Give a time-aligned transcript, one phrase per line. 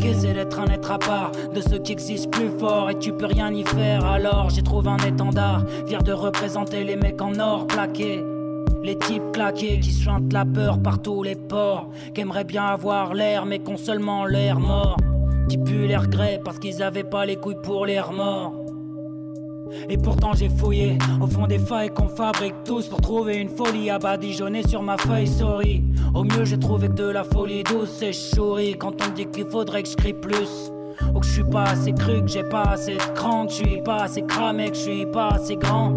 [0.00, 3.26] c'est d'être un être à part de ceux qui existent plus fort et tu peux
[3.26, 4.04] rien y faire.
[4.04, 8.22] Alors j'ai trouvé un étendard, fier de représenter les mecs en or plaqués.
[8.82, 13.14] Les types claqués qui suintent la peur par tous les ports, qui aimeraient bien avoir
[13.14, 14.96] l'air mais qu'ont seulement l'air mort.
[15.48, 18.63] Qui puent les regrets parce qu'ils avaient pas les couilles pour les remords.
[19.88, 23.90] Et pourtant j'ai fouillé au fond des failles qu'on fabrique tous pour trouver une folie
[23.90, 25.82] à badigeonner sur ma feuille sorry.
[26.14, 29.46] Au mieux j'ai trouvé que de la folie douce et chourie quand on dit qu'il
[29.46, 30.70] faudrait que je crie plus.
[31.14, 33.56] Ou que je suis pas assez cru, que j'ai pas assez de cran, que je
[33.56, 35.96] suis pas assez cramé, que je suis pas assez grand.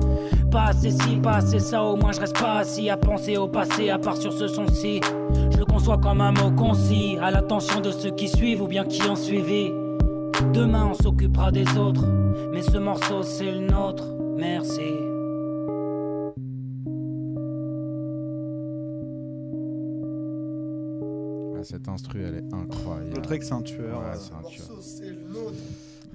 [0.51, 3.47] Pas assez ci, pas assez ça, au moins je reste pas assis à penser au
[3.47, 5.01] passé, à part sur ce son-ci.
[5.51, 8.85] Je le conçois comme un mot concis, à l'attention de ceux qui suivent ou bien
[8.85, 9.71] qui ont suivi.
[10.53, 12.05] Demain on s'occupera des autres,
[12.51, 14.03] mais ce morceau c'est le nôtre.
[14.37, 14.93] Merci.
[21.57, 23.15] Ah, cette instru, elle est incroyable.
[23.15, 23.99] Lautrec, c'est un tueur.
[23.99, 24.67] Ouais, c'est un tueur.
[24.79, 25.57] c'est le nôtre.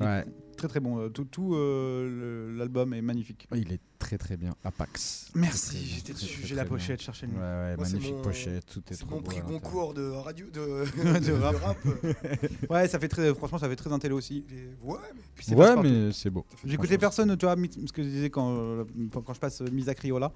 [0.00, 0.24] Ouais.
[0.62, 1.00] Très très bon.
[1.00, 3.48] Euh, Tout, tout euh, l'album est magnifique.
[3.52, 4.54] Il est très très bien.
[4.62, 5.32] Apax.
[5.34, 6.42] Merci, j'étais dessus.
[6.44, 9.16] J'ai la pochette, cherchez le Ouais, ouais, Moi, magnifique mon- pochette, tout est C'est trop
[9.16, 9.40] mon beau prix.
[9.40, 11.76] Goncourt de radio de, De rap.
[12.70, 14.44] Ouais, ça fait très, franchement, ça fait très intello aussi.
[14.52, 16.46] Et ouais, mais c'est Ouais, beau.
[16.64, 20.30] J'écoutais personne, tu vois, ce que je disais quand, euh, quand je passe Misa Criolla.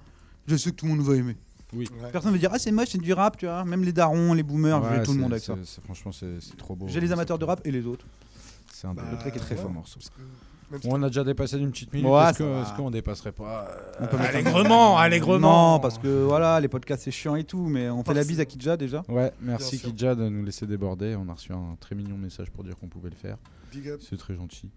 [0.45, 1.37] Je sais que tout le monde va aimer.
[1.73, 1.87] Oui.
[2.01, 2.11] ouais.
[2.11, 3.63] Personne va dire ah c'est moche, c'est du rap, tu vois.
[3.63, 5.55] Même les darons, les boomers, Ouais, tout le monde avec ça.
[5.85, 6.87] Franchement, c'est trop beau.
[6.89, 8.05] J'ai les amateurs de rap et les autres.
[8.79, 9.99] C'est un Bah, le truc est très ouais, fort morceau.
[10.85, 12.07] on a déjà dépassé d'une petite minute.
[12.07, 13.67] Ouais, Est-ce qu'on dépasserait pas
[13.99, 17.35] On euh, peut mettre un- allègrement, allègrement Non, parce que voilà, les podcasts c'est chiant
[17.35, 19.03] et tout, mais on fait la bise à Kidja déjà.
[19.09, 19.79] Ouais, merci.
[19.79, 21.15] Kidja de nous laisser déborder.
[21.19, 23.37] On a reçu un très mignon message pour dire qu'on pouvait le faire.
[23.71, 23.99] big up.
[24.07, 24.69] C'est très gentil.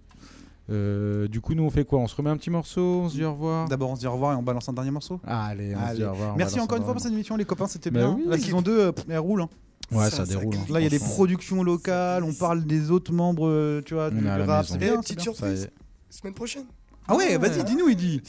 [0.70, 1.98] Euh, du coup, nous on fait quoi?
[1.98, 3.68] On se remet un petit morceau On se dit au revoir?
[3.68, 5.20] D'abord on se dit au revoir et on balance un dernier morceau.
[5.26, 5.96] Ah, Allez, on se Allez.
[5.98, 6.34] dit au revoir.
[6.34, 8.14] on Merci encore un une fois pour cette émission, les copains, c'était Bah bien.
[8.16, 9.42] oui, la saison 2, euh, elle roule.
[9.42, 9.48] hein.
[9.92, 10.54] Ouais, Ça, déroule.
[10.68, 14.10] Là, il y a des productions locales, on parle des autres membres, euh, tu vois,
[14.12, 14.66] On du rap.
[14.66, 15.32] C'est Eh, bien, petite c'est bien.
[15.32, 15.70] Y surprise,
[16.10, 16.64] semaine prochaine.
[17.08, 17.38] Ah ouais, Ouais.
[17.38, 18.22] vas-y, dis-nous, il dit.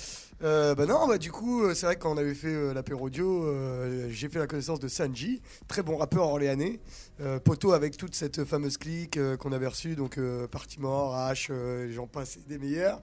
[0.44, 2.74] Euh, bah non, bah du coup, euh, c'est vrai que quand on avait fait euh,
[2.74, 6.80] l'apéro audio, euh, j'ai fait la connaissance de Sanji, très bon rappeur orléanais,
[7.22, 11.52] euh, poteau avec toute cette fameuse clique qu'on avait reçue, donc Party Mort, H,
[11.92, 13.02] gens passent des meilleurs.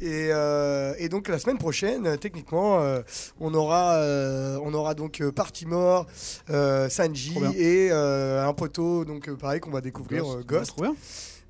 [0.00, 0.30] Et,
[0.98, 2.80] et donc la semaine prochaine, techniquement,
[3.40, 3.98] on aura,
[4.62, 5.22] on aura donc
[5.66, 6.06] Mort,
[6.50, 10.46] euh, Sanji et un poteau, donc pareil qu'on va découvrir, Ghost.
[10.78, 10.96] Ghost.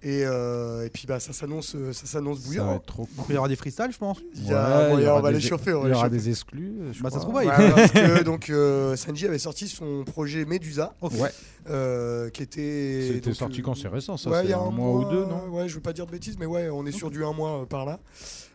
[0.03, 2.67] Et, euh, et puis bah ça s'annonce, euh, ça s'annonce Ça bouillant.
[2.67, 3.17] va être trop cool.
[3.17, 4.19] Donc, il y aura des freestyles, je pense.
[4.37, 5.71] Il y a Ouais, il y moyen, aura on va des- les chauffer.
[5.85, 6.73] Il y aura des exclus.
[6.81, 7.47] euh, je Bah, ça se trouve, ouais.
[7.47, 11.33] Ouais, parce que donc euh, Sanji avait sorti son projet Medusa, Ouais,
[11.69, 13.11] euh, qui était.
[13.15, 15.25] c'était sorti euh, quand c'est récent, ça ouais, il y a un mois ou deux,
[15.25, 17.33] non Ouais, je veux pas dire de bêtises, mais ouais, on est sur du un
[17.33, 17.99] mois euh, par là.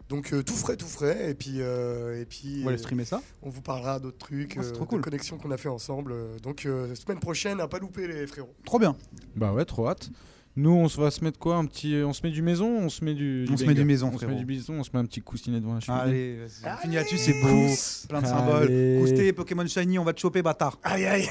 [0.09, 2.81] Donc euh, tout frais, tout frais, et puis euh, et puis On va aller euh,
[2.81, 3.21] streamer ça.
[3.41, 5.01] on vous parlera d'autres trucs, c'est euh, trop de cool.
[5.01, 6.13] connexions qu'on a fait ensemble.
[6.41, 8.53] Donc euh, semaine prochaine, à pas louper les frérots.
[8.65, 8.95] Trop bien.
[9.35, 10.09] Bah ouais, trop hâte.
[10.55, 12.89] Nous, on se va se mettre quoi Un petit, on se met du maison, on
[12.89, 13.47] se met du.
[13.51, 15.21] On se met du maison, On se met du bison, on se met un petit
[15.21, 16.01] coussinet devant la cheminée.
[16.03, 16.71] Allez, vas-y.
[16.71, 17.67] On finit là-dessus, c'est beau.
[18.07, 18.99] Plein de symboles.
[18.99, 20.77] Cousté, Pokémon Shiny, on va te choper, bâtard.
[20.83, 21.27] Aïe aïe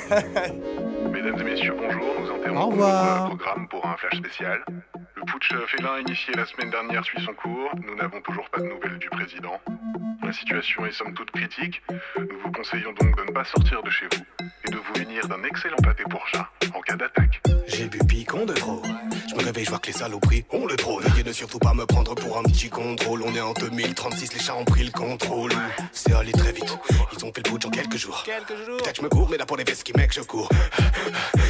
[1.13, 2.05] Mesdames et messieurs, bonjour.
[2.21, 4.59] Nous interrompons notre programme pour un flash spécial.
[5.15, 7.71] Le putsch félin initié la semaine dernière suit son cours.
[7.87, 9.61] Nous n'avons toujours pas de nouvelles du président.
[10.25, 11.81] La situation est somme toute critique.
[12.19, 15.29] Nous vous conseillons donc de ne pas sortir de chez vous et de vous munir
[15.29, 17.41] d'un excellent pâté pour chat en cas d'attaque.
[17.69, 18.83] J'ai bu picon de trop.
[19.45, 21.03] Réveille, je vois que les saloperies ont le trône.
[21.05, 23.23] Veuillez ne surtout pas me prendre pour un petit contrôle.
[23.27, 25.53] On est en 2036, les chats ont pris le contrôle.
[25.93, 26.79] C'est allé très vite.
[27.17, 28.25] Ils ont fait le putsch en quelques jours.
[28.25, 30.49] Peut-être je me cours, mais là pour les vestes qui mec, je cours.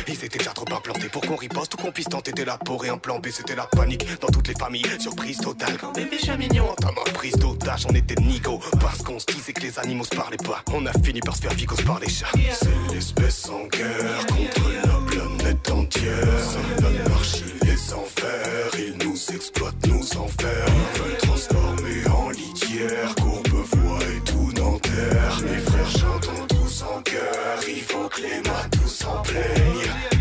[0.09, 2.89] Ils étaient déjà trop implantés pour qu'on riposte ou qu'on puisse tenter de la et
[2.89, 3.29] un plan B.
[3.31, 4.87] C'était la panique dans toutes les familles.
[4.99, 5.77] Surprise totale.
[5.79, 8.61] Quand bébé chat mignon entame ma prise d'otage, on était nigo.
[8.81, 10.63] Parce qu'on se disait que les animaux se parlaient pas.
[10.73, 12.27] On a fini par se faire vicos par les chats.
[12.53, 14.99] C'est l'espèce en guerre contre la
[15.55, 16.13] planète entière.
[16.39, 18.71] C'est l'anarchie, les enfers.
[18.79, 20.81] Ils nous exploitent, nous enferment.
[20.95, 23.15] Ils veulent transformer en litière.
[23.17, 25.41] Courbevoie et tout Nanterre.
[25.43, 27.59] Mes frères chantons tous en chœur.
[27.69, 30.12] Il faut que les mains tous en plaignent.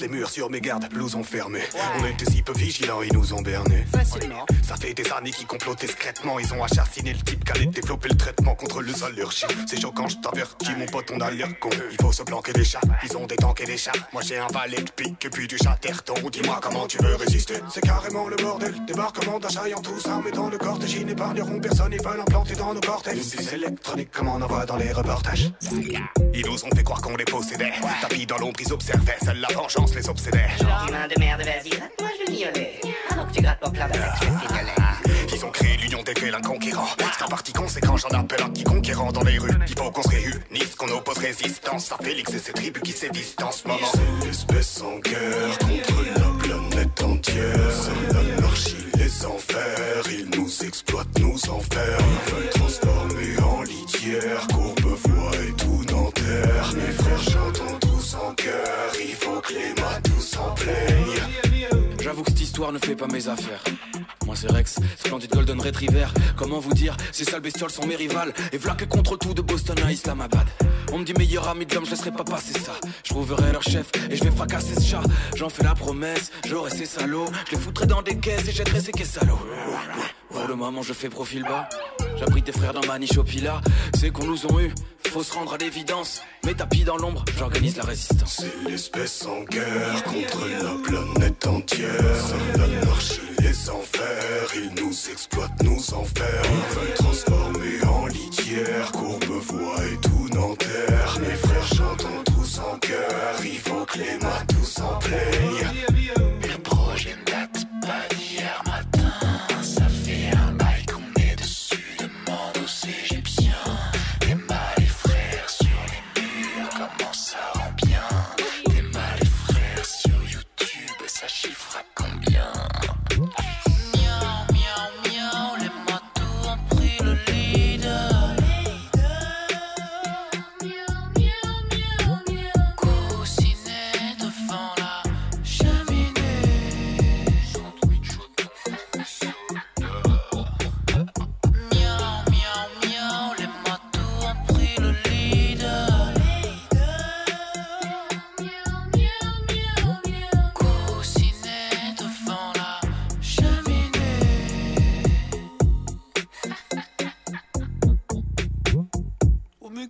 [0.00, 1.60] Les murs sur mes gardes, blouson fermé.
[2.00, 3.84] On était si peu vigilants, ils nous ont bernés.
[3.92, 4.46] Facilement.
[4.66, 6.38] Ça fait des années qu'ils complotent discrètement.
[6.40, 9.44] Ils ont assassiné le type qui allait développer le traitement contre les allergies.
[9.66, 11.70] C'est choquant, je t'avertis, mon pote, on a l'air con.
[11.90, 13.92] Il faut se planquer des chats, ils ont des tanks et des chats.
[14.12, 16.14] Moi j'ai un valet de pique et puis du chatterton.
[16.32, 17.54] Dis-moi comment tu veux résister.
[17.72, 18.74] C'est carrément le bordel.
[18.86, 20.94] Débarquement d'assaillants tous armés dans le cortège.
[20.94, 23.18] Ils n'épargneront personne, ils veulent implanter dans nos cortèges.
[23.18, 25.52] Une puce électronique comme on en voit dans les reportages.
[26.34, 27.72] Ils nous ont fait croire qu'on les possédait.
[28.00, 29.18] Tapis dans l'ombre, ils observaient.
[29.22, 29.48] Seule la
[29.94, 30.48] les obsédait.
[30.60, 31.70] Genre humain de merde, vas-y,
[32.00, 32.80] moi je vais miauler.
[33.10, 35.34] Avant ah, que tu grattes mon plein de je vais.
[35.34, 36.88] Ils ont créé l'union des vélins conquérants.
[36.98, 39.50] C'est un parti conséquent, j'en appelle un petit conquérant dans les rues.
[39.66, 43.36] Il faut qu'on se réunisse, qu'on oppose résistance à Félix et ses tribus qui sévissent
[43.42, 43.80] en ce moment.
[43.92, 47.72] C'est l'espèce en guerre contre la planète entière.
[47.72, 50.04] C'est l'anarchie, les enfers.
[50.10, 52.06] Ils nous exploitent, nous enferment.
[52.26, 54.46] Ils veulent transformer en litière.
[54.48, 56.72] Courbevoie et tout Nanterre.
[56.76, 57.81] Mes frères, j'entends
[59.00, 61.20] il faut que les matous s'en plaignent.
[62.00, 63.62] J'avoue que cette histoire ne fait pas mes affaires.
[64.26, 66.06] Moi c'est Rex, splendide Golden Retriever.
[66.36, 68.32] Comment vous dire, ces sales bestioles sont mes rivales.
[68.52, 70.46] Et que contre tout de Boston à Islamabad.
[70.92, 72.72] On me dit meilleur ami de l'homme, je laisserai pas passer ça.
[73.04, 75.02] Je trouverai leur chef et je vais fracasser ce chat.
[75.36, 77.30] J'en fais la promesse, j'aurai ces salauds.
[77.46, 79.38] Je les foutrai dans des caisses et jetterai ces caisses salauds.
[80.32, 81.68] Pour le moment, je fais profil bas.
[82.16, 83.60] J'abrite tes frères dans ma niche au pila.
[83.94, 84.72] C'est qu'on nous ont eu,
[85.08, 86.22] faut se rendre à l'évidence.
[86.44, 88.40] Mes tapis dans l'ombre, j'organise la résistance.
[88.40, 91.90] C'est l'espèce en guerre contre la planète entière.
[92.56, 96.44] L'anarchie, les enfers, ils nous exploitent, nous enferment.
[96.44, 101.18] Ils veulent transformer en litière, Courbevoie et tout Nanterre.
[101.20, 106.01] Mes frères chantent tous en cœur, il faut que les matous s'en plaignent.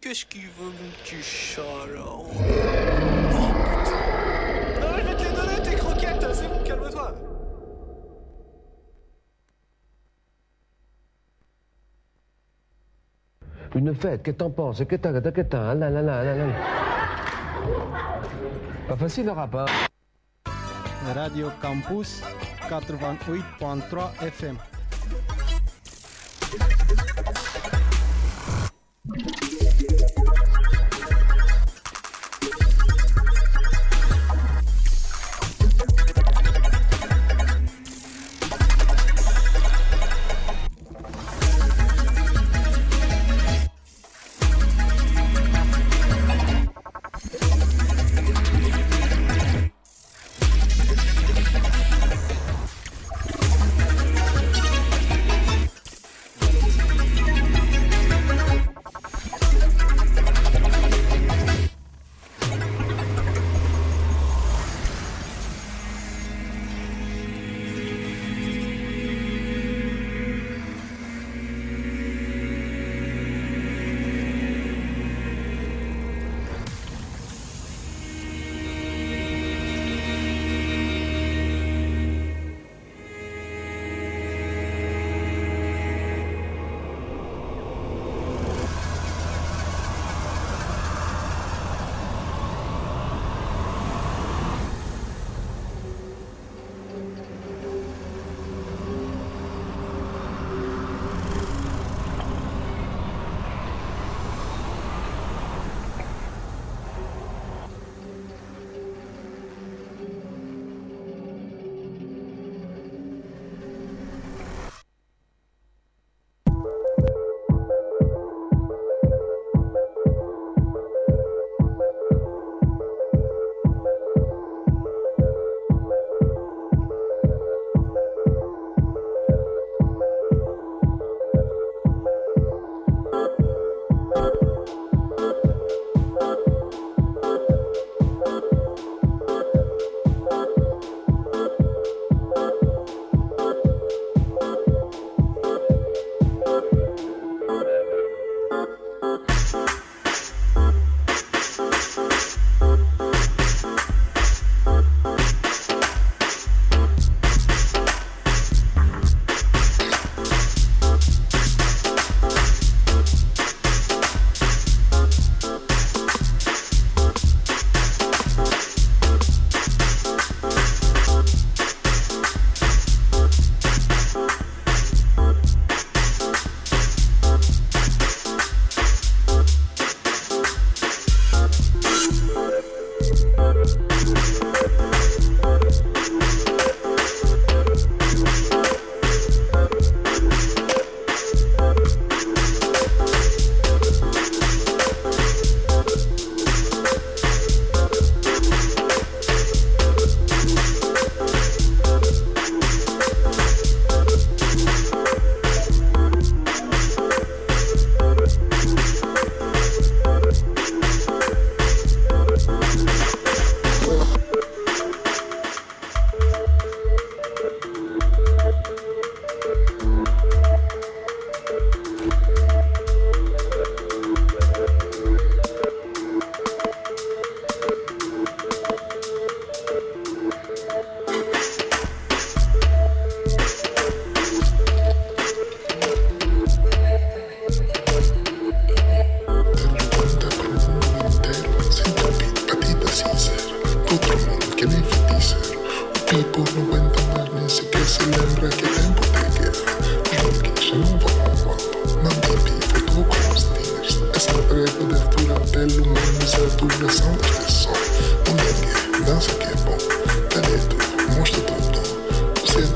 [0.02, 1.62] Qu'est-ce qu'il veut, mon petit chat,
[1.94, 2.00] là
[4.80, 7.14] Non, mais je vais te les donner, tes croquettes, c'est bon, calme-toi.
[13.74, 14.78] Une fête, qu'est-ce que t'en penses?
[14.78, 15.70] Qu'est-ce que t'as Qu'est-ce que t'as?
[15.70, 16.46] Ah là là là là là.
[18.88, 19.64] Pas facile le rap, hein
[21.14, 22.22] Radio Campus
[22.68, 24.58] 88.3 FM.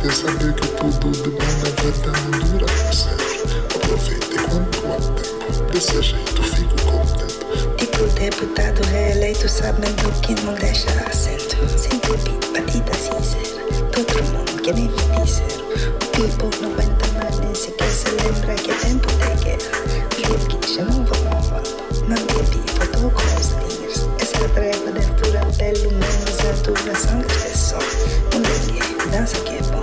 [0.07, 3.27] Deve saber que tudo de na vida não dura para sempre.
[3.75, 7.77] Aproveita enquanto há tempo, desse jeito fico contente.
[7.77, 11.57] Tipo deputado reeleito sabendo que não deixa assento.
[11.77, 13.65] Sempre batida sincera.
[13.91, 15.43] Todo mundo quer me dizer.
[15.91, 20.37] O people não aguenta mais, nem sequer se lembra que é tempo de guerra.
[20.37, 21.71] Os que chamam vão volta.
[22.07, 24.09] Não bebi, voltou com os tigres.
[24.21, 27.85] Essa treva deve durar pelo menos a duração das pessoas.
[28.33, 29.83] Moleque, dança é bom.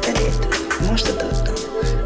[0.00, 0.48] Tareto,
[0.86, 1.32] mostra dom.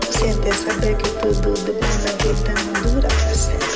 [0.06, 3.66] Você deve saber que tudo de bom na vida não dura para sempre.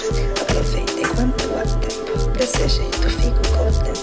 [0.40, 2.30] Aproveita enquanto há tempo.
[2.30, 3.99] Desse jeito fico contente.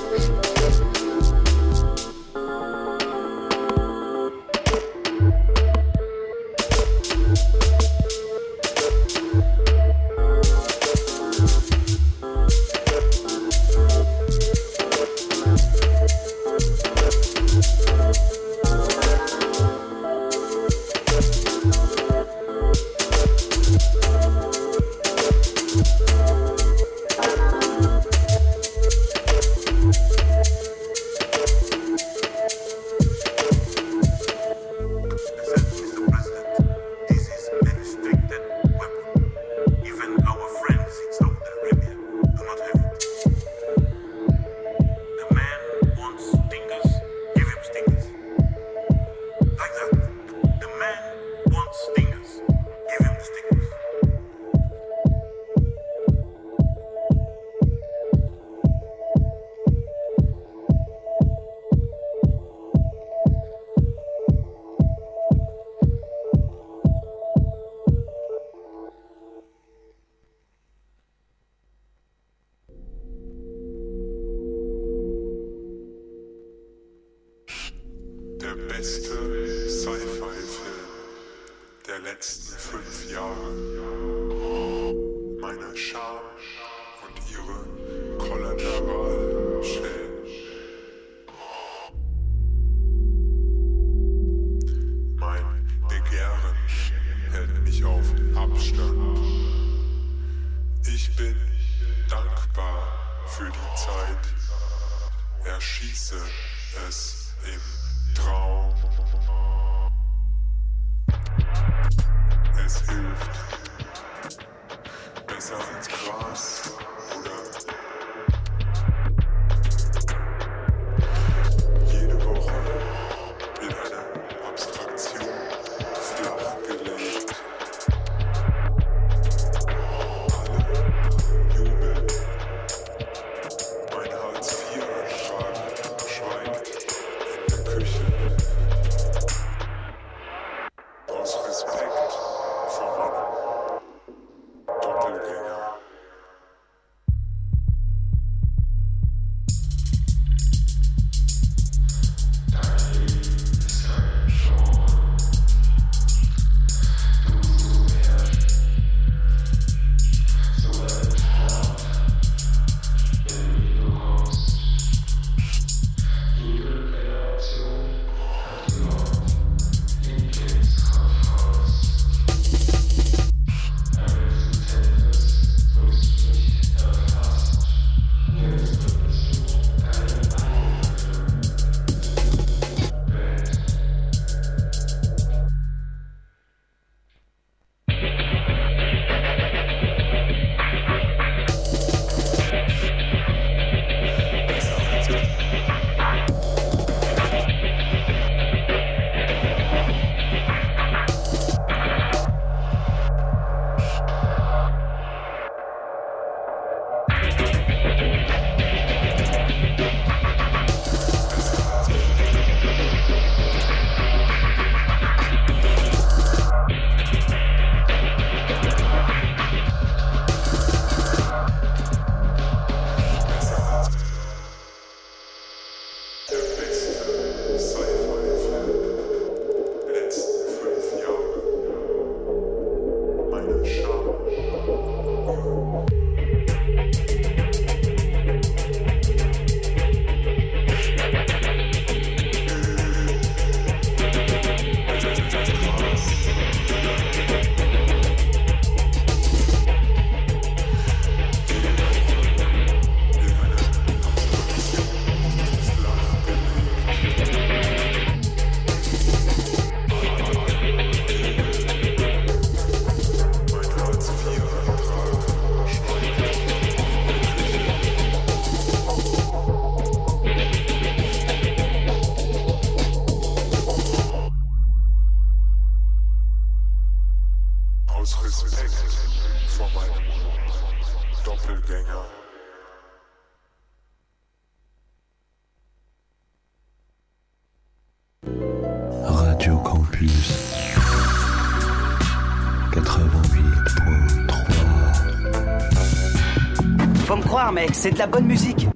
[297.57, 298.67] Mec, c'est de la bonne musique.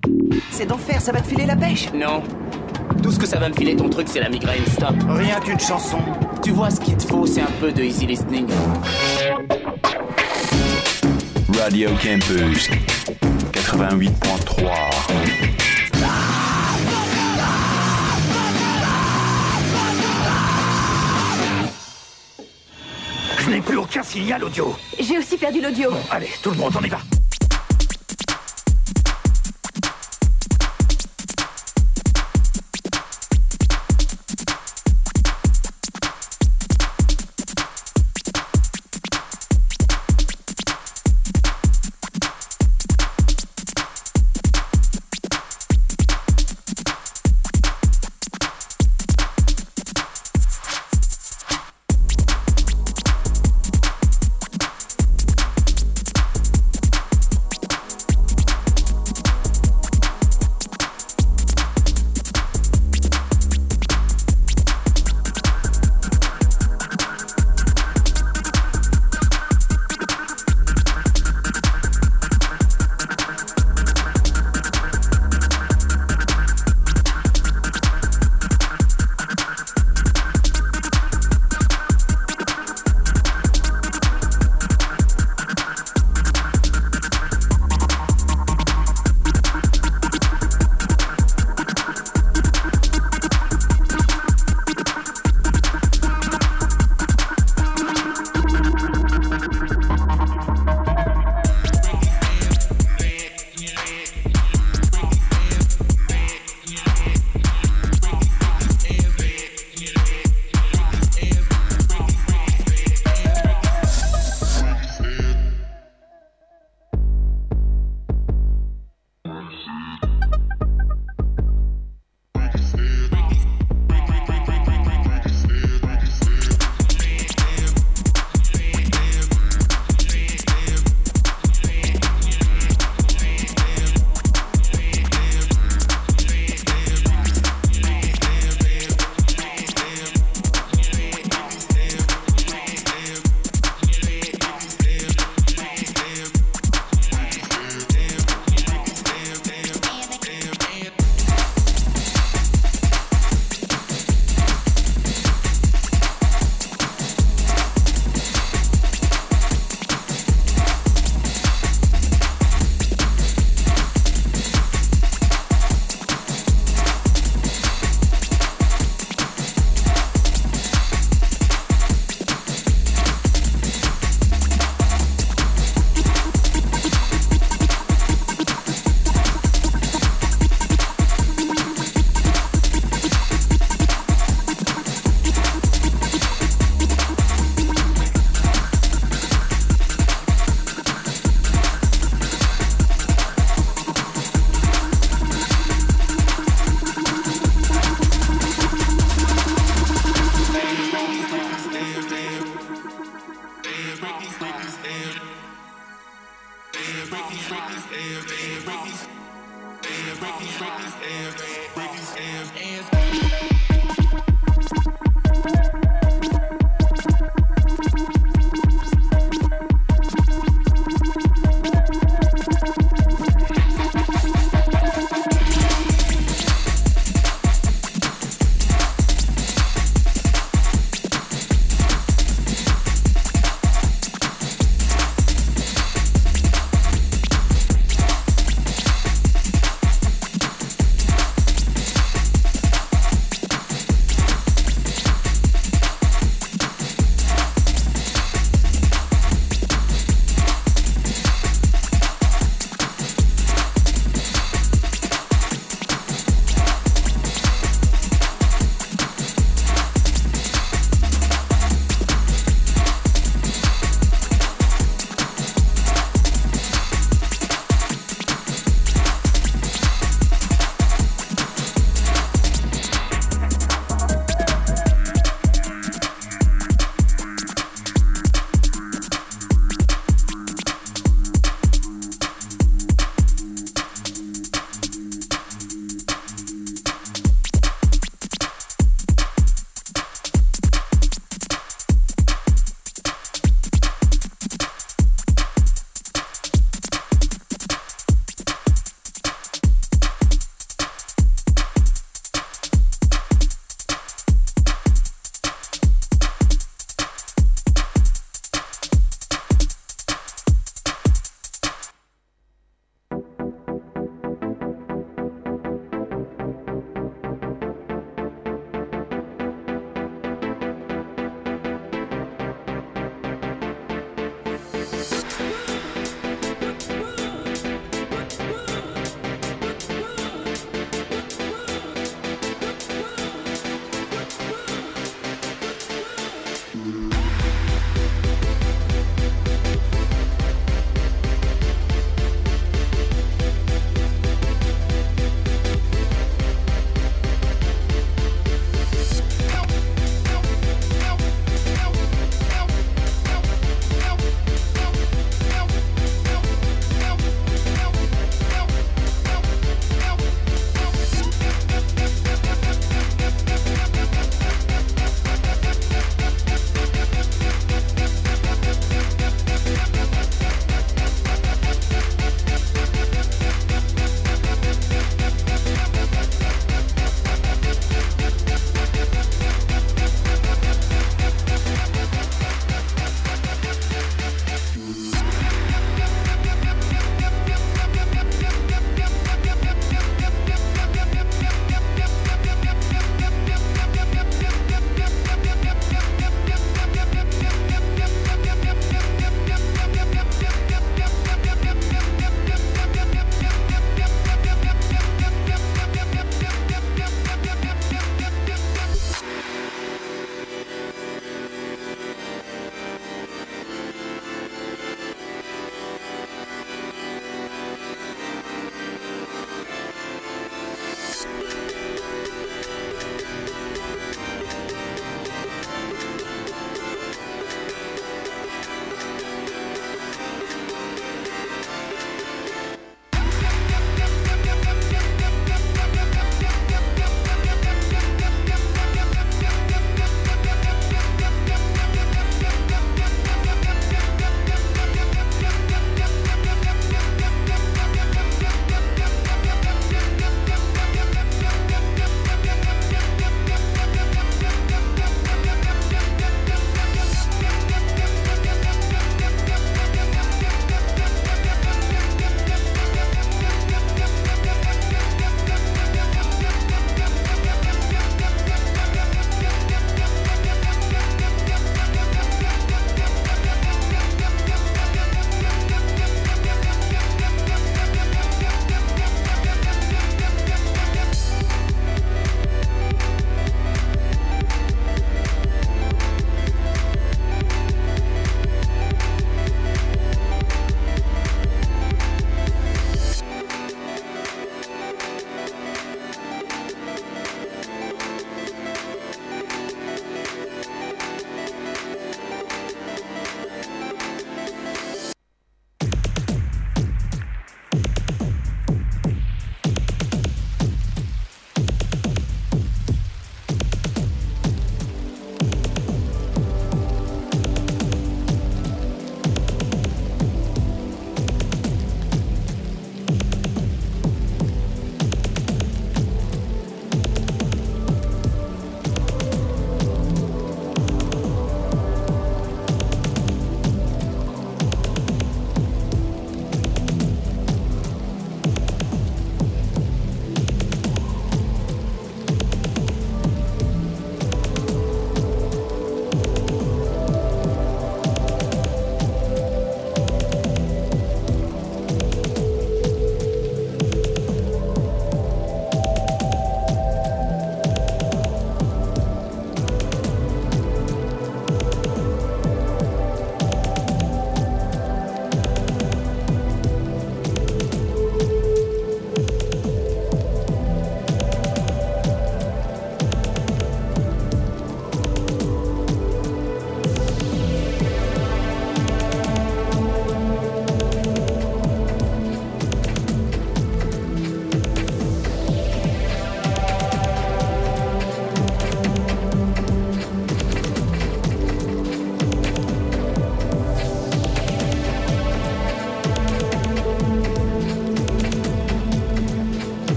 [0.50, 1.92] C'est d'enfer, ça va te filer la pêche.
[1.94, 2.24] Non.
[3.04, 4.64] Tout ce que ça va me filer ton truc, c'est la migraine.
[4.72, 4.96] Stop.
[5.08, 6.00] Rien qu'une chanson.
[6.42, 8.48] Tu vois ce qu'il te faut, c'est un peu de easy listening.
[11.60, 12.70] Radio Campus
[13.52, 14.72] 88.3
[23.38, 24.76] Je n'ai plus aucun signal audio.
[25.00, 25.92] J'ai aussi perdu l'audio.
[26.10, 26.98] Allez, tout le monde, on y va.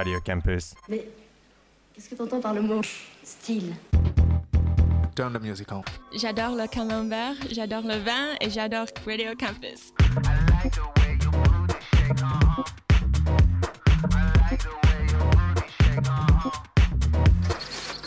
[0.00, 0.72] Radio Campus.
[0.88, 1.06] Mais
[1.92, 2.80] qu'est-ce que t'entends par le mot
[3.22, 3.74] style?
[5.14, 5.82] Turn the music on.
[6.16, 9.92] J'adore le camembert, j'adore le vin et j'adore Radio Campus.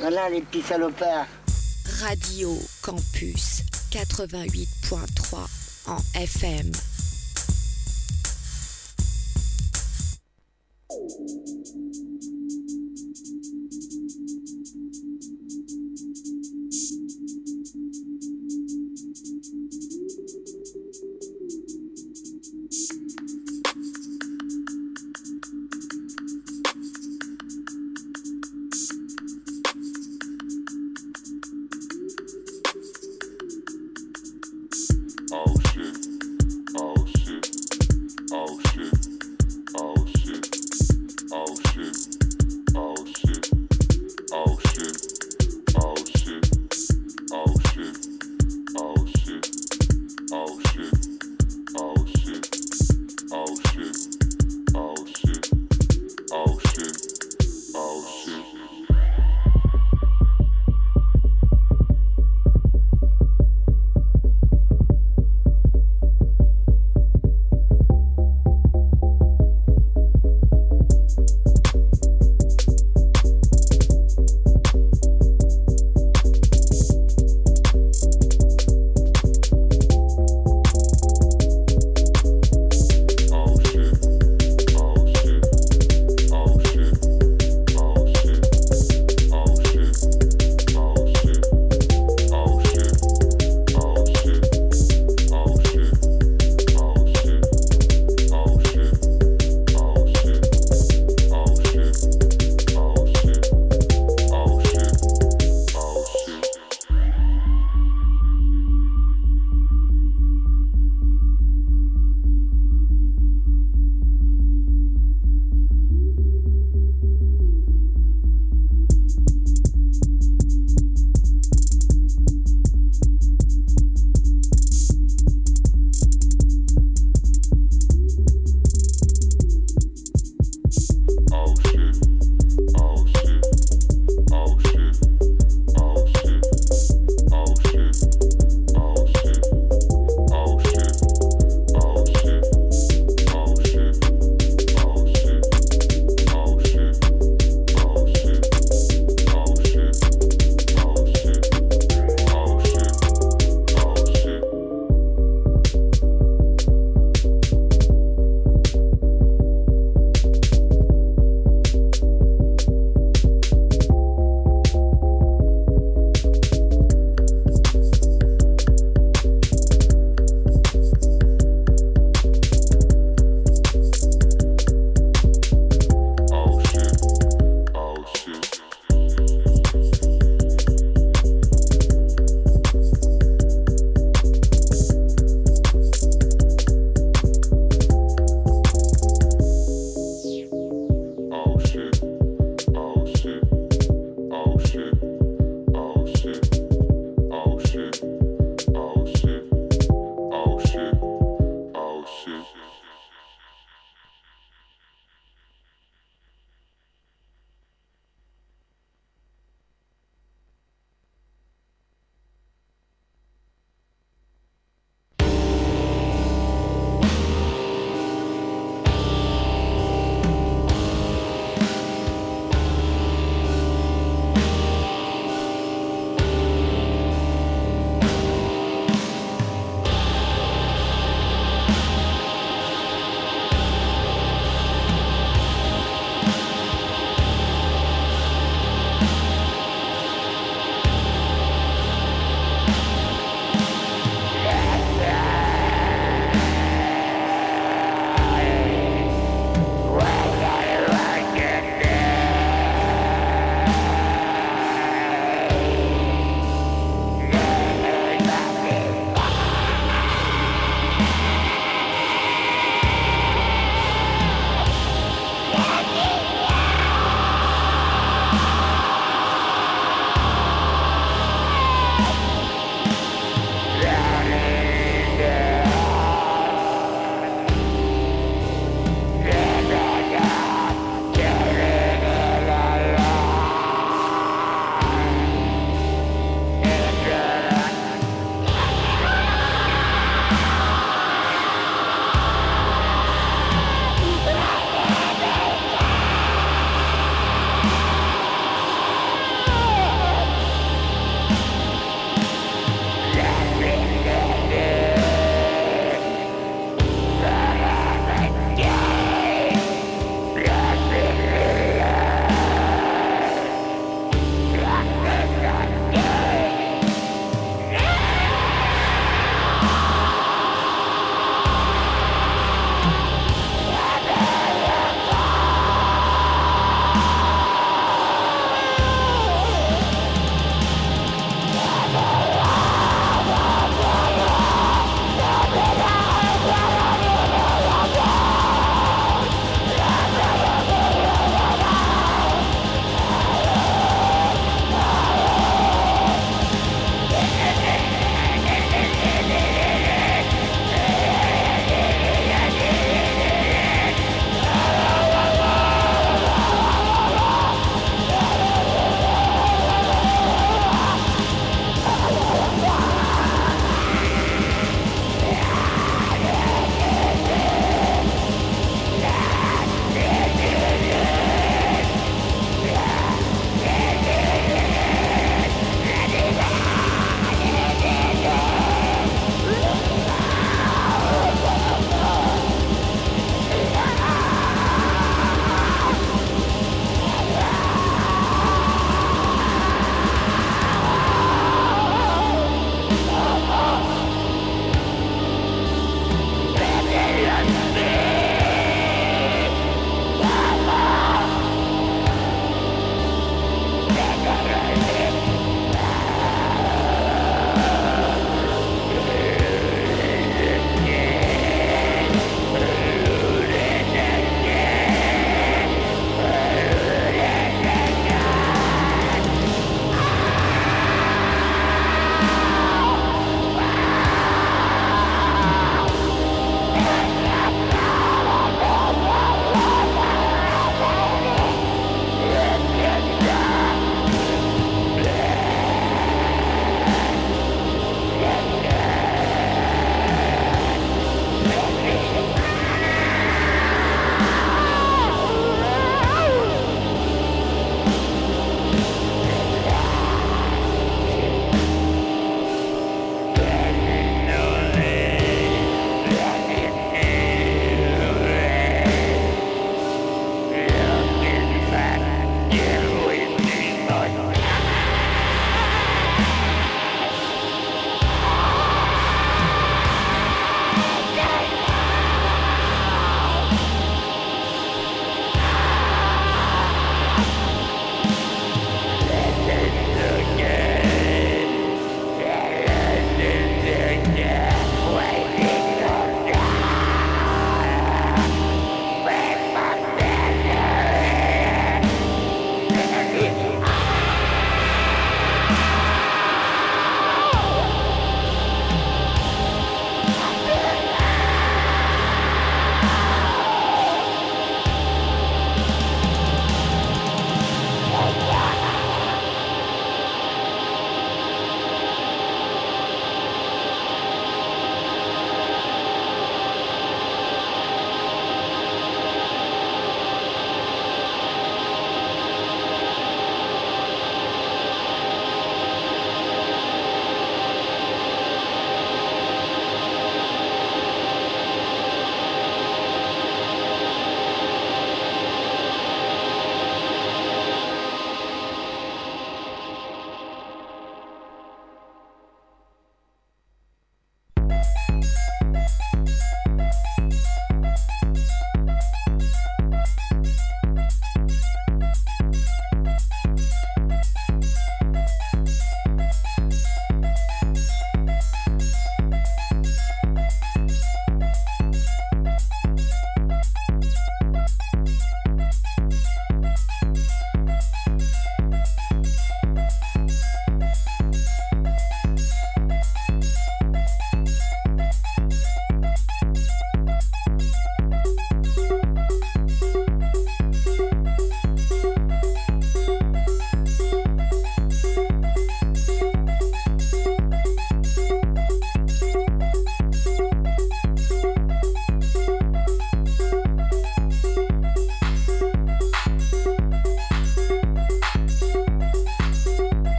[0.00, 1.28] Voilà les petits salopards.
[2.02, 6.72] Radio Campus 88.3 en FM.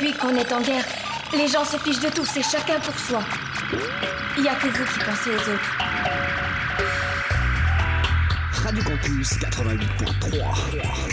[0.00, 0.84] Depuis qu'on est en guerre,
[1.34, 3.22] les gens se fichent de tout, c'est chacun pour soi.
[4.38, 5.76] Il y a que vous qui pensez aux autres.
[8.64, 11.10] Radio Campus 88.3.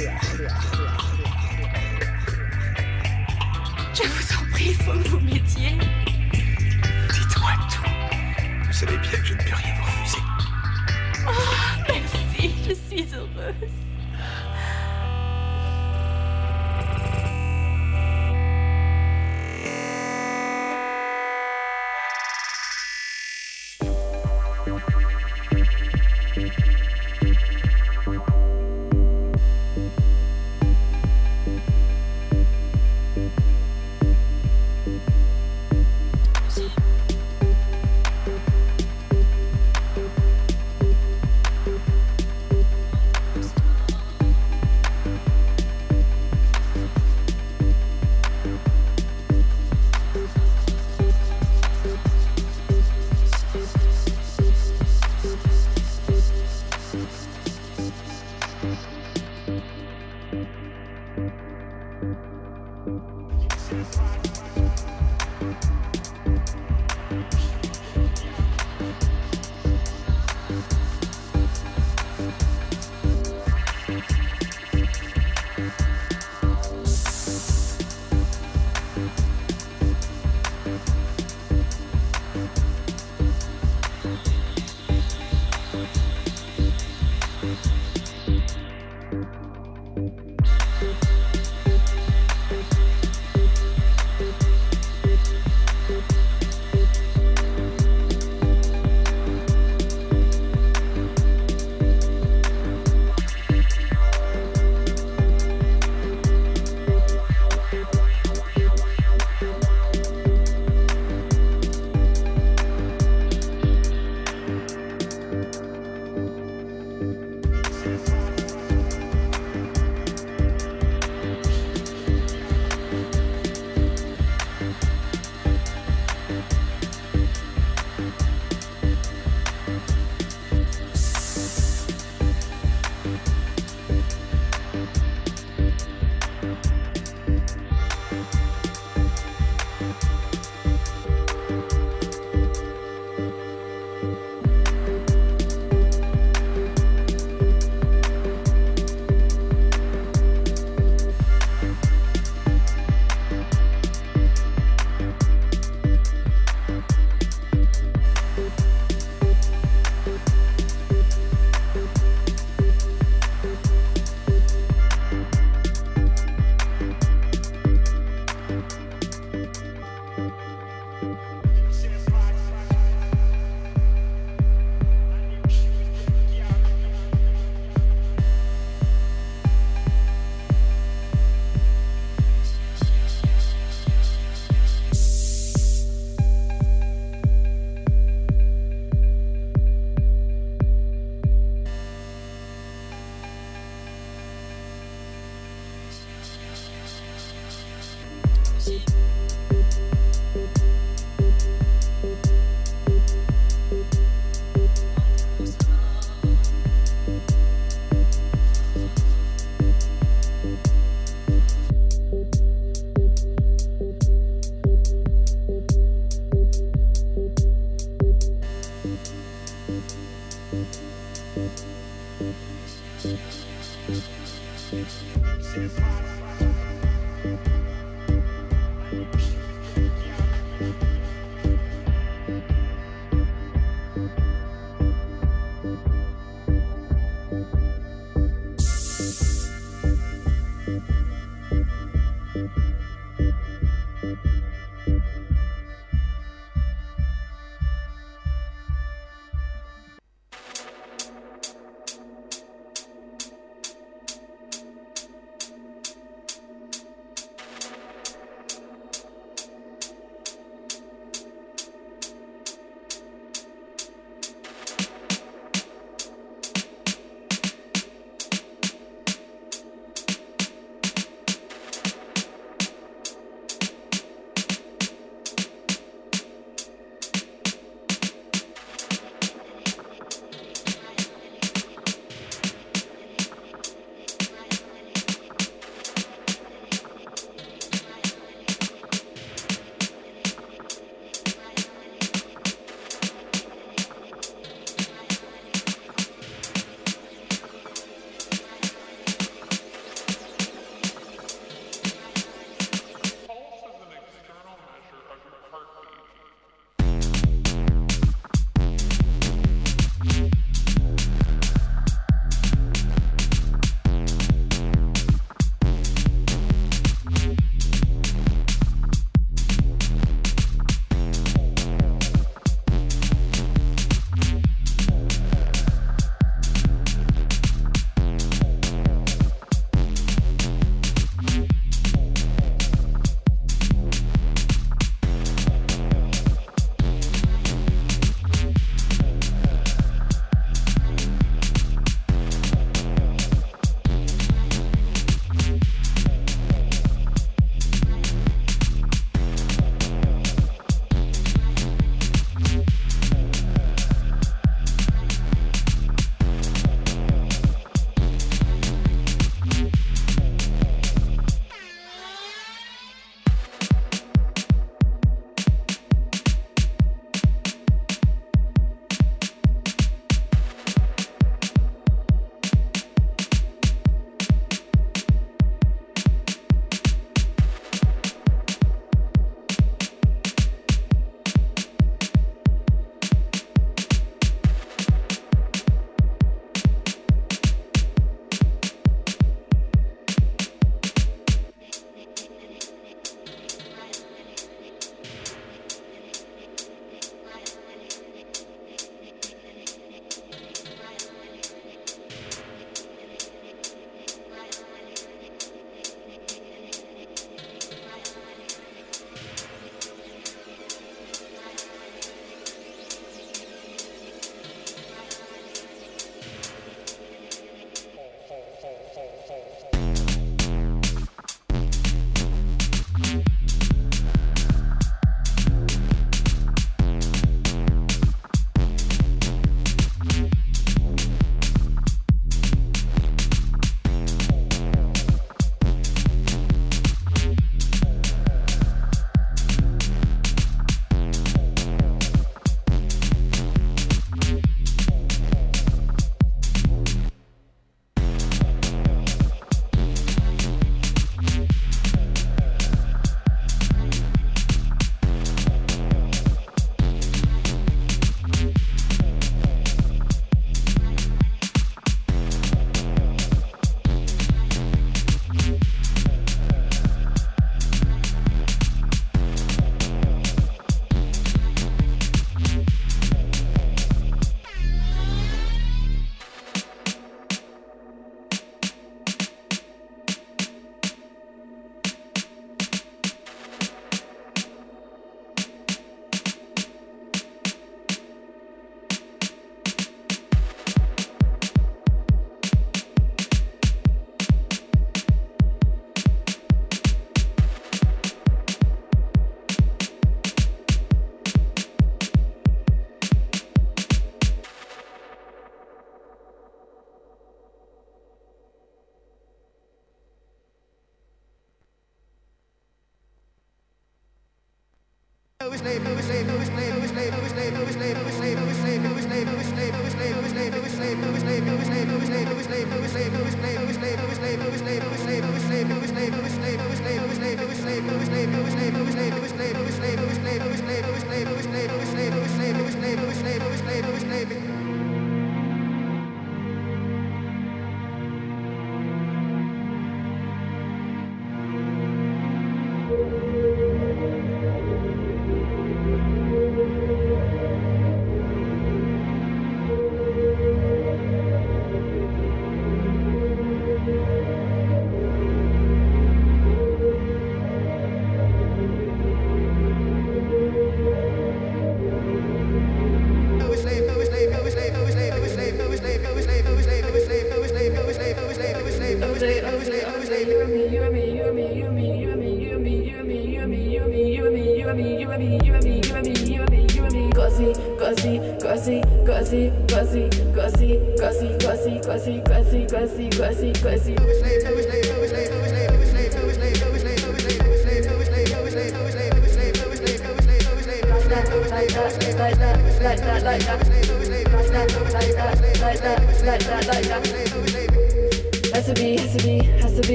[3.93, 5.77] Je vous en prie, il faut que vous m'aidiez.
[7.11, 7.89] Dites-moi tout.
[8.67, 10.23] Vous savez bien que je ne peux rien vous refuser.
[11.27, 11.31] Oh,
[11.89, 13.86] merci, je suis heureuse.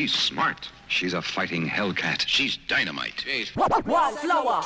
[0.00, 0.70] She's smart.
[0.88, 2.26] She's a fighting hellcat.
[2.26, 3.22] She's dynamite.
[3.84, 4.62] Wildflower.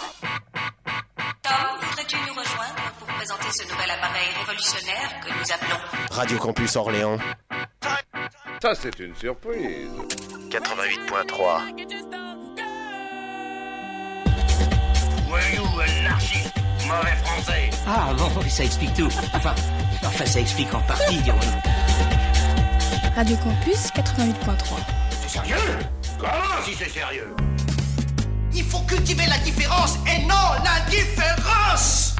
[1.42, 5.80] Tom, voudrais-tu nous rejoindre pour présenter ce nouvel appareil révolutionnaire que nous appelons
[6.12, 7.18] Radio Campus Orléans.
[8.62, 9.90] Ça, c'est une surprise.
[10.50, 11.84] 88.3.
[15.26, 16.54] Voyou, anarchiste,
[16.86, 17.70] mauvais français.
[17.88, 19.10] Ah bon, ça explique tout.
[19.34, 19.56] Enfin,
[20.04, 21.60] enfin ça explique en partie, dirons-nous.
[23.16, 24.93] Radio Campus 88.3.
[25.34, 25.56] Sérieux
[26.16, 27.34] Comment si c'est sérieux.
[28.54, 32.13] Il faut cultiver la différence et non l'indifférence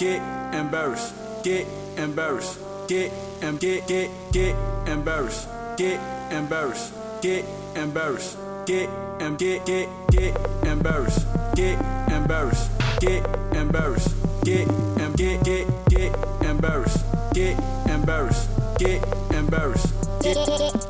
[0.00, 0.22] get
[0.54, 1.66] embarrassed, get
[1.98, 2.58] embarrassed,
[2.88, 3.12] get
[3.42, 4.56] and get get get
[4.88, 5.46] embarrassed,
[5.76, 6.00] get
[6.32, 7.44] embarrassed, get
[7.76, 8.88] embarrassed, get
[9.20, 11.78] and get get get embarrassed, get
[12.10, 12.70] embarrassed,
[13.00, 16.14] get embarrassed, get and get get get
[16.48, 17.04] embarrassed,
[17.34, 18.48] get embarrassed,
[18.78, 19.04] get
[19.34, 20.89] embarrassed, get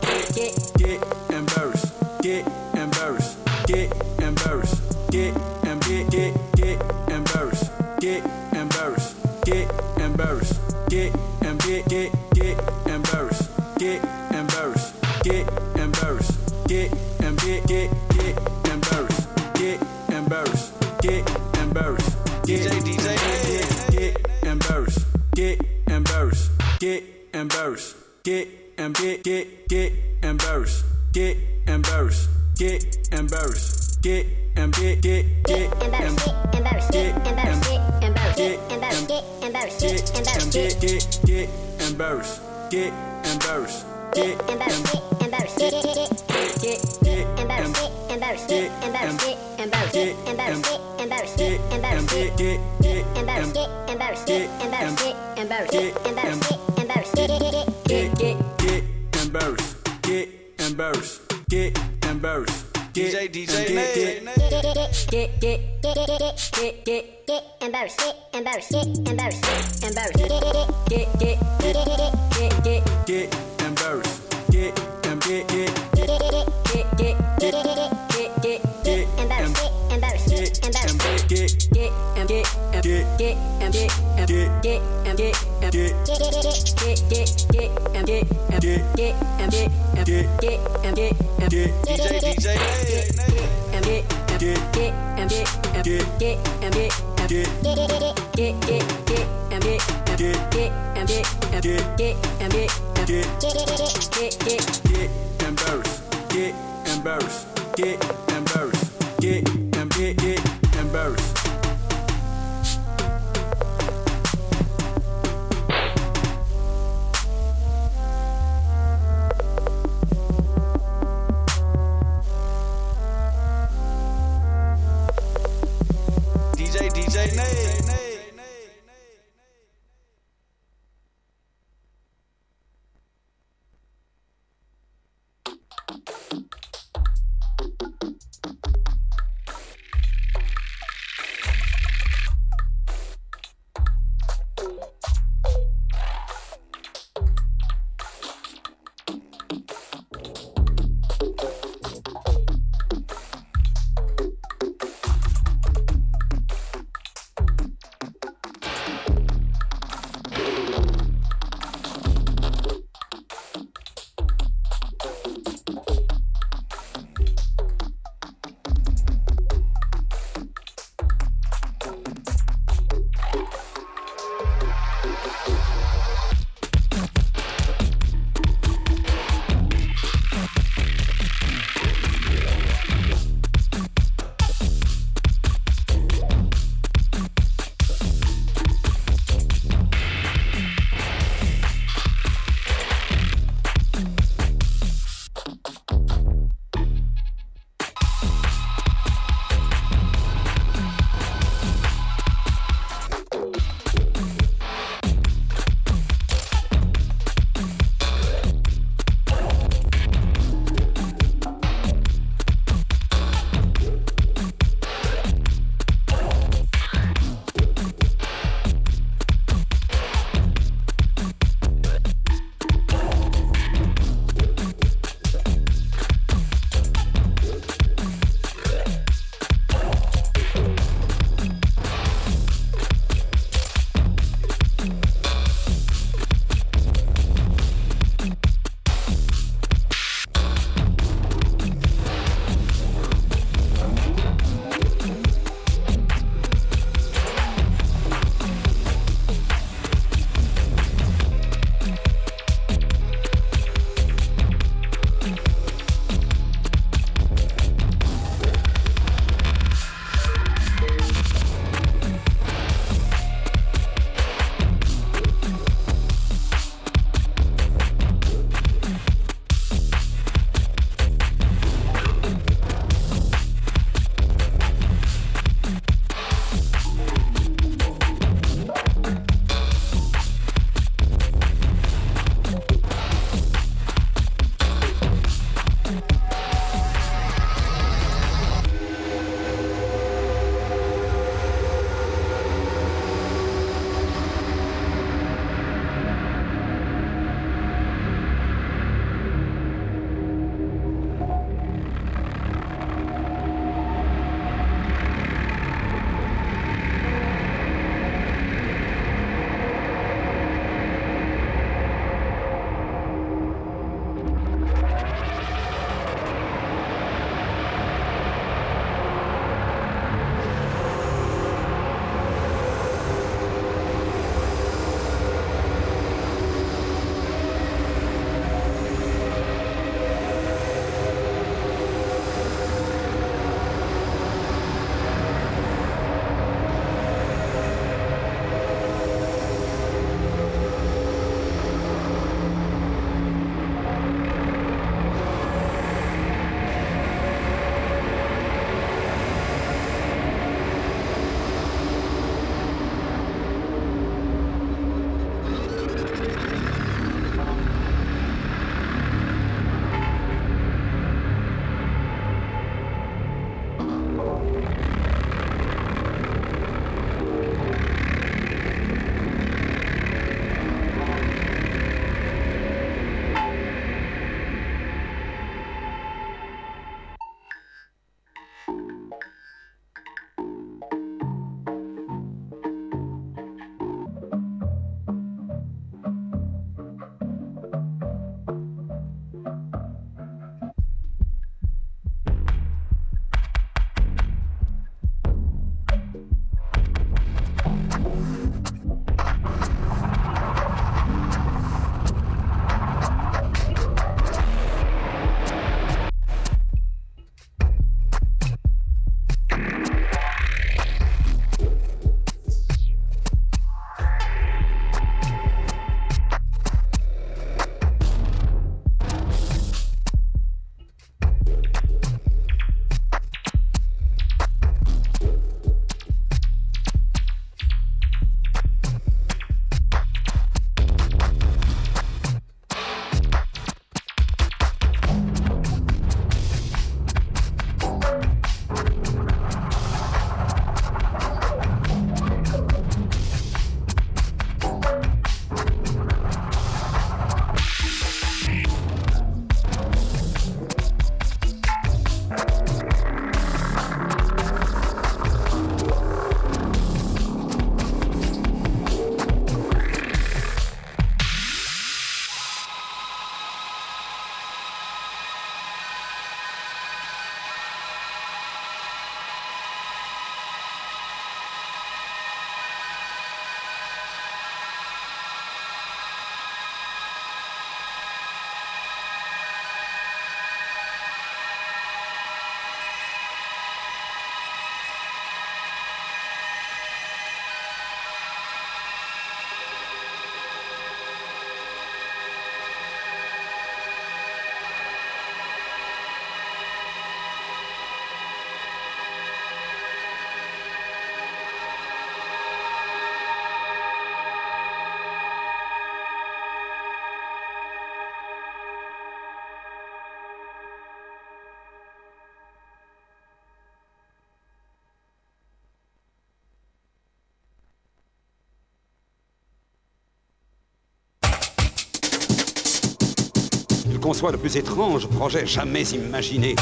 [523.91, 526.55] Il conçoit le plus étrange projet jamais imaginé.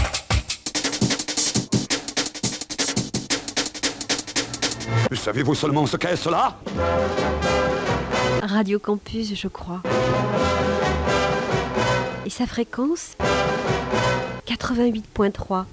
[5.13, 6.59] Savez-vous seulement ce qu'est cela?
[8.43, 9.83] Radio Campus, je crois.
[12.25, 13.17] Et sa fréquence?
[14.47, 15.65] 88.3.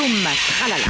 [0.00, 0.88] Ploum, tralala.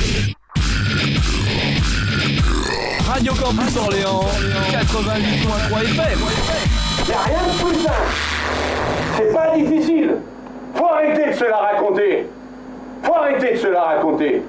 [3.08, 4.24] Radio Campus Orléans,
[4.70, 6.20] 88.3 FM.
[7.08, 8.10] Y'a rien de plus simple.
[9.16, 10.10] C'est pas difficile.
[10.76, 12.26] Faut arrêter de se la raconter.
[13.02, 14.42] Faut arrêter de se la raconter.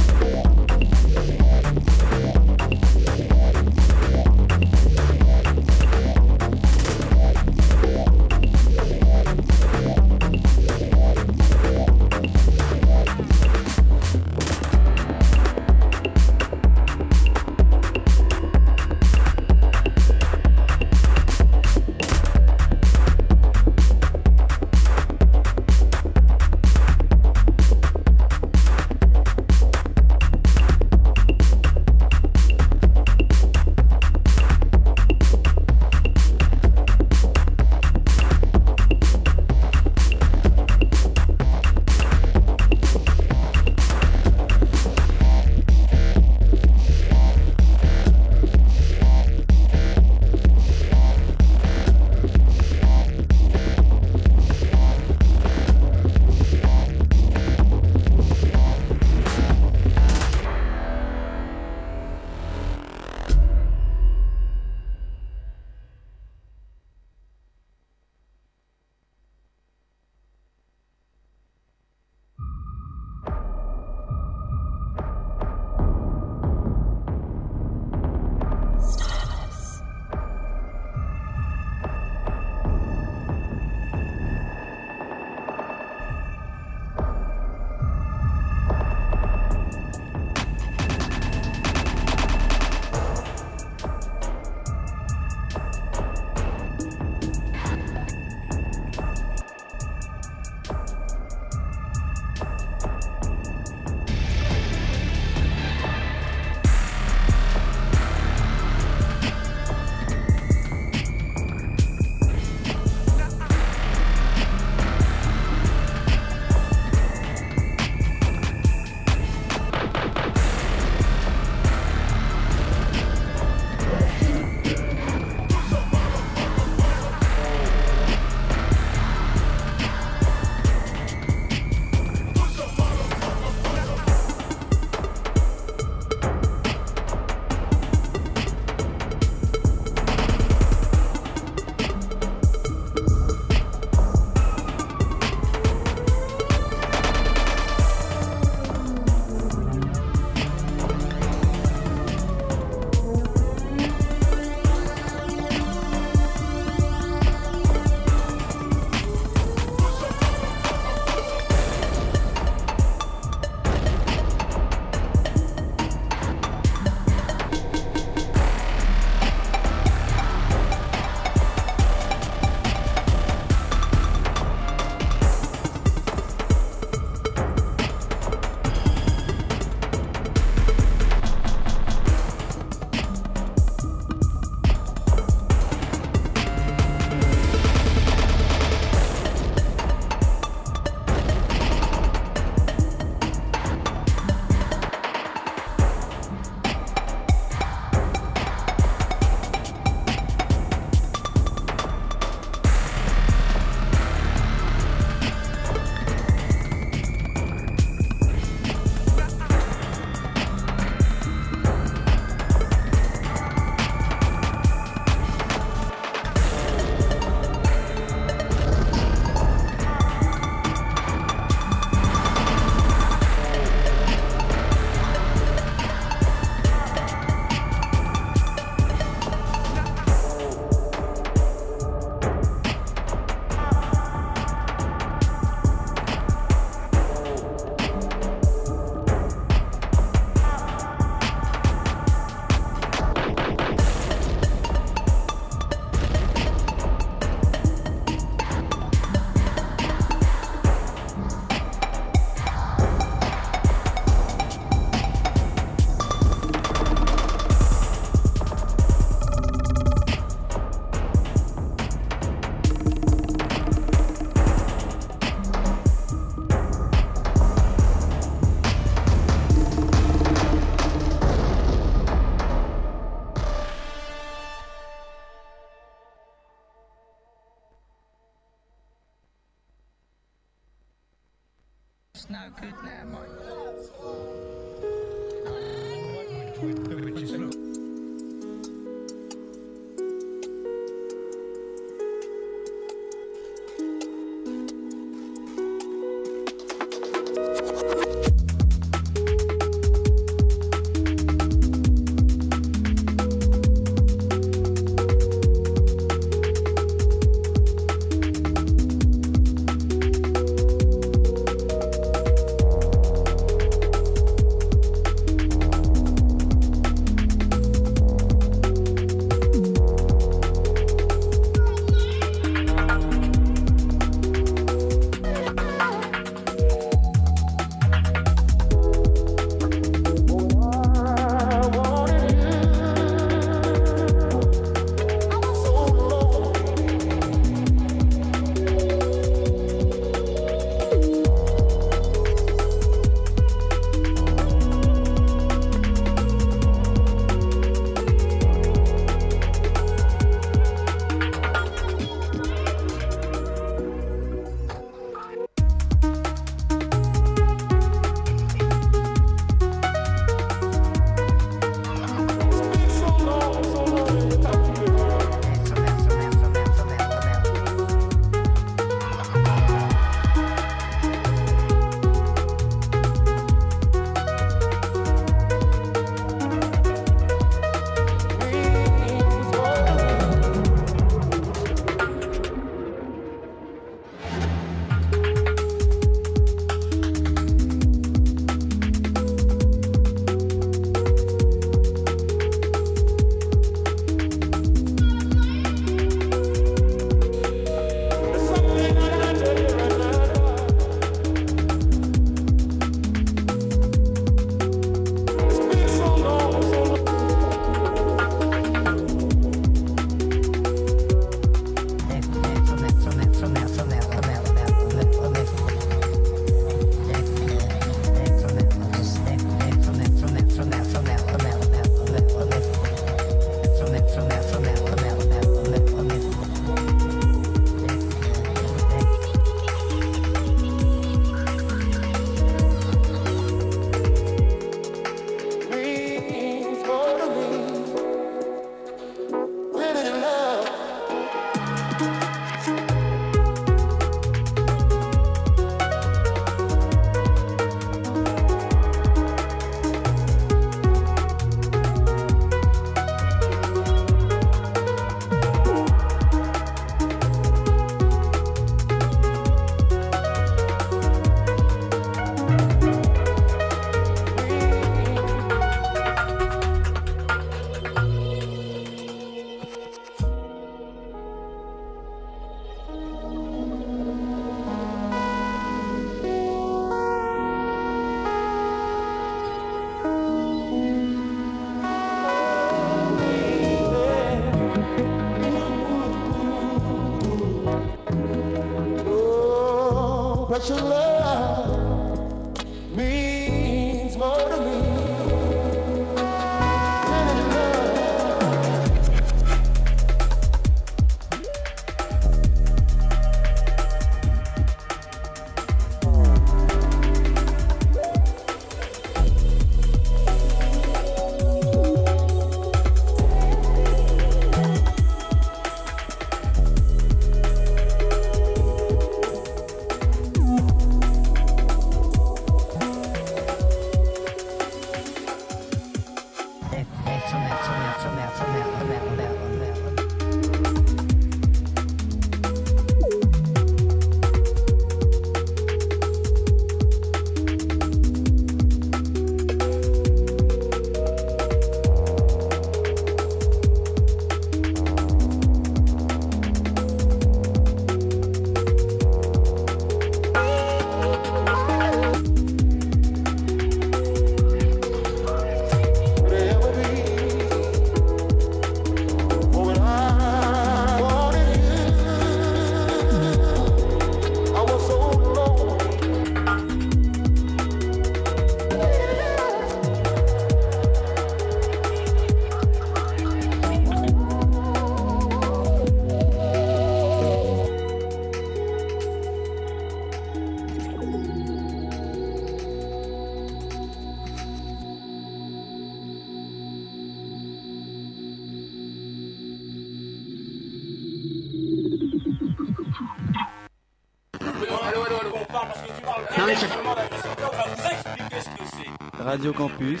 [599.38, 600.00] Radio Campus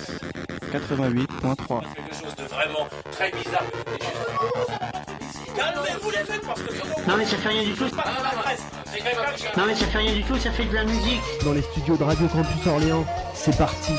[0.72, 1.82] 88.3.
[1.94, 3.62] Quelque chose de vraiment très bizarre.
[5.54, 7.84] Calmez-vous les mecs parce que Non mais ça fait rien du tout.
[9.56, 11.20] Non mais ça fait rien du tout, ça fait de la musique.
[11.44, 13.92] Dans les studios de Radio Campus Orléans, c'est parti.